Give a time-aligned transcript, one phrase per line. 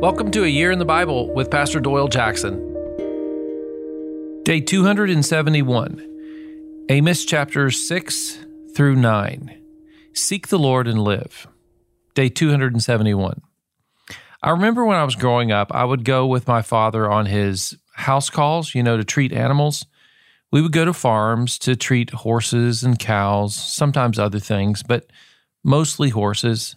[0.00, 2.54] Welcome to A Year in the Bible with Pastor Doyle Jackson.
[4.44, 8.38] Day 271, Amos chapters 6
[8.76, 9.60] through 9.
[10.12, 11.48] Seek the Lord and live.
[12.14, 13.42] Day 271.
[14.40, 17.76] I remember when I was growing up, I would go with my father on his
[17.94, 19.84] house calls, you know, to treat animals.
[20.52, 25.10] We would go to farms to treat horses and cows, sometimes other things, but
[25.64, 26.76] mostly horses.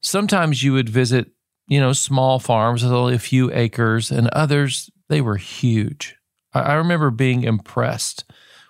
[0.00, 1.32] Sometimes you would visit,
[1.68, 6.16] you know, small farms with only a few acres, and others, they were huge.
[6.52, 8.24] I, remember being impressed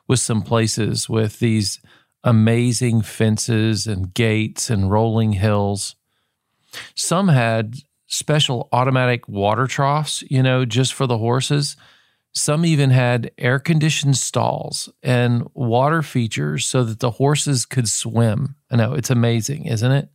[0.09, 1.81] with some places with these
[2.25, 5.95] amazing fences and gates and rolling hills.
[6.95, 7.77] Some had
[8.09, 11.77] special automatic water troughs, you know, just for the horses.
[12.33, 18.57] Some even had air conditioned stalls and water features so that the horses could swim.
[18.71, 20.09] I know it's amazing, isn't it?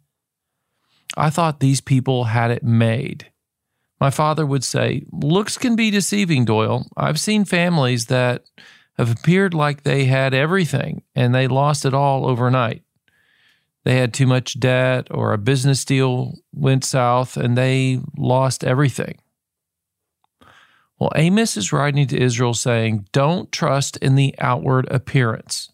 [1.17, 3.31] I thought these people had it made.
[3.99, 6.87] My father would say, Looks can be deceiving, Doyle.
[6.97, 8.43] I've seen families that
[8.97, 12.83] have appeared like they had everything and they lost it all overnight
[13.83, 19.17] they had too much debt or a business deal went south and they lost everything.
[20.99, 25.71] Well, Amos is writing to Israel saying, Don't trust in the outward appearance.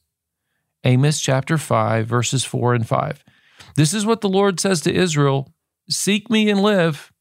[0.86, 3.24] Amos chapter 5, verses 4 and 5.
[3.78, 5.54] This is what the Lord says to Israel
[5.90, 7.14] Seek me and live.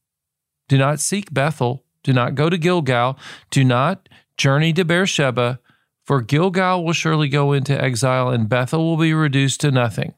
[0.69, 1.85] Do not seek Bethel.
[2.03, 3.17] Do not go to Gilgal.
[3.51, 5.61] Do not journey to Beersheba,
[6.05, 10.15] for Gilgal will surely go into exile and Bethel will be reduced to nothing.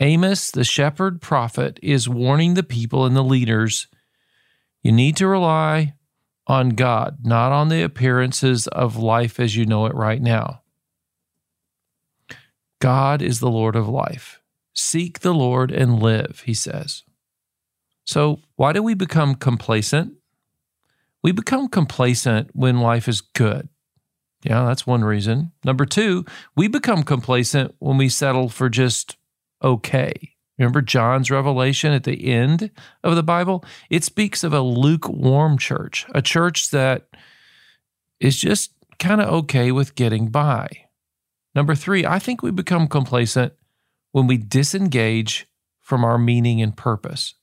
[0.00, 3.86] Amos, the shepherd prophet, is warning the people and the leaders
[4.82, 5.94] you need to rely
[6.46, 10.62] on God, not on the appearances of life as you know it right now.
[12.80, 14.39] God is the Lord of life.
[14.74, 17.02] Seek the Lord and live, he says.
[18.04, 20.14] So, why do we become complacent?
[21.22, 23.68] We become complacent when life is good.
[24.42, 25.52] Yeah, that's one reason.
[25.64, 26.24] Number two,
[26.56, 29.16] we become complacent when we settle for just
[29.62, 30.12] okay.
[30.58, 32.70] Remember John's revelation at the end
[33.02, 33.64] of the Bible?
[33.90, 37.08] It speaks of a lukewarm church, a church that
[38.18, 40.68] is just kind of okay with getting by.
[41.54, 43.54] Number three, I think we become complacent
[44.12, 45.46] when we disengage
[45.80, 47.34] from our meaning and purpose.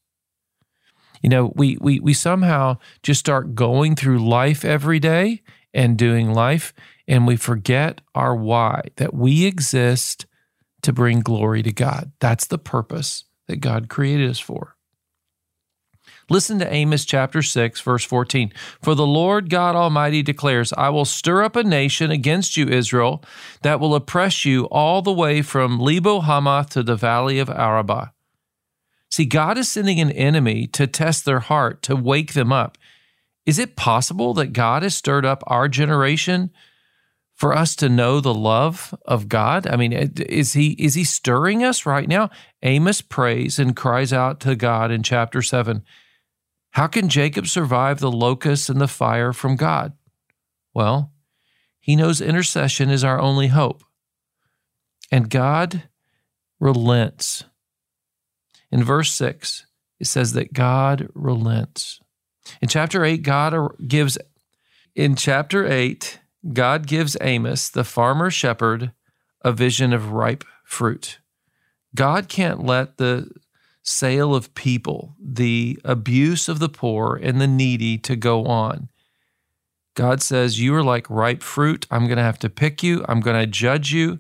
[1.22, 5.42] You know, we, we, we somehow just start going through life every day
[5.74, 6.74] and doing life,
[7.08, 10.26] and we forget our why, that we exist
[10.84, 12.12] to bring glory to God.
[12.20, 14.77] That's the purpose that God created us for.
[16.30, 18.52] Listen to Amos chapter 6, verse 14.
[18.82, 23.24] For the Lord God Almighty declares, I will stir up a nation against you, Israel,
[23.62, 28.12] that will oppress you all the way from Lebo Hamath to the valley of Arabah.
[29.10, 32.78] See, God is sending an enemy to test their heart, to wake them up.
[33.46, 36.52] Is it possible that God has stirred up our generation
[37.34, 39.66] for us to know the love of God?
[39.66, 42.30] I mean, is he is he stirring us right now?
[42.64, 45.84] Amos prays and cries out to God in chapter 7.
[46.78, 49.94] How can Jacob survive the locusts and the fire from God?
[50.76, 51.12] Well,
[51.80, 53.84] he knows intercession is our only hope.
[55.12, 55.90] And God
[56.60, 57.46] relents.
[58.72, 59.66] In verse 6,
[60.00, 62.00] it says that God relents.
[62.62, 64.20] In chapter 8, God gives,
[64.94, 66.20] in chapter 8,
[66.54, 68.92] God gives Amos, the farmer shepherd,
[69.42, 71.18] a vision of ripe fruit.
[71.96, 73.32] God can't let the
[73.88, 78.90] sale of people, the abuse of the poor and the needy to go on.
[79.96, 81.88] God says, You are like ripe fruit.
[81.90, 84.20] I'm going to have to pick you, I'm going to judge you.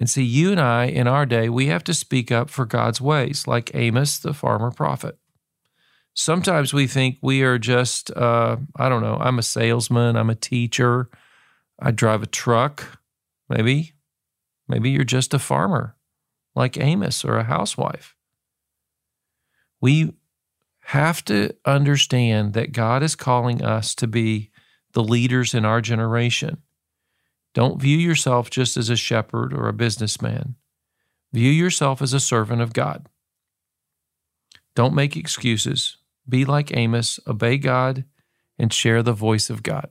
[0.00, 3.00] And see, you and I, in our day, we have to speak up for God's
[3.00, 5.16] ways, like Amos, the farmer prophet
[6.14, 10.34] sometimes we think we are just, uh, I don't know, I'm a salesman, I'm a
[10.34, 11.08] teacher,
[11.80, 12.98] I drive a truck.
[13.48, 13.92] Maybe,
[14.68, 15.96] maybe you're just a farmer
[16.54, 18.14] like Amos or a housewife.
[19.82, 20.14] We
[20.86, 24.50] have to understand that God is calling us to be
[24.92, 26.62] the leaders in our generation.
[27.54, 30.54] Don't view yourself just as a shepherd or a businessman.
[31.32, 33.08] View yourself as a servant of God.
[34.74, 35.98] Don't make excuses.
[36.28, 38.04] Be like Amos, obey God,
[38.58, 39.90] and share the voice of God.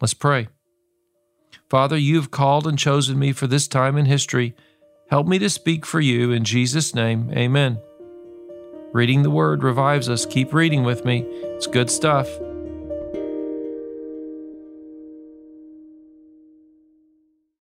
[0.00, 0.48] Let's pray.
[1.68, 4.54] Father, you have called and chosen me for this time in history.
[5.08, 6.30] Help me to speak for you.
[6.30, 7.78] In Jesus' name, amen.
[8.92, 10.26] Reading the word revives us.
[10.26, 11.24] Keep reading with me.
[11.28, 12.28] It's good stuff.